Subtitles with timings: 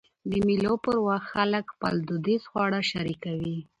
[0.29, 3.57] د مېلو پر وخت خلک خپل دودیز خواړه شریکوي.